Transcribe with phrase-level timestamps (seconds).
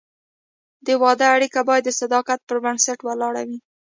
[0.85, 3.59] د واده اړیکه باید د صداقت پر بنسټ ولاړه وي.